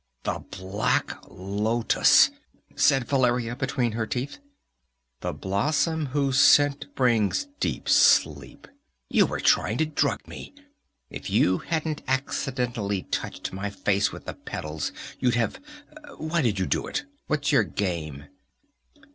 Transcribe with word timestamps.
"The 0.23 0.39
black 0.49 1.15
lotus!" 1.27 2.31
said 2.75 3.07
Valeria 3.07 3.55
between 3.55 3.91
her 3.91 4.07
teeth. 4.07 4.39
"The 5.19 5.31
blossom 5.31 6.07
whose 6.07 6.39
scent 6.39 6.87
brings 6.95 7.47
deep 7.59 7.87
sleep. 7.87 8.67
You 9.09 9.27
were 9.27 9.39
trying 9.39 9.77
to 9.77 9.85
drug 9.85 10.27
me! 10.27 10.55
If 11.11 11.29
you 11.29 11.59
hadn't 11.59 12.01
accidentally 12.07 13.03
touched 13.11 13.53
my 13.53 13.69
face 13.69 14.11
with 14.11 14.25
the 14.25 14.33
petals, 14.33 14.91
you'd 15.19 15.35
have 15.35 15.59
why 16.17 16.41
did 16.41 16.57
you 16.57 16.65
do 16.65 16.87
it? 16.87 17.05
What's 17.27 17.51
your 17.51 17.63
game?" 17.63 18.25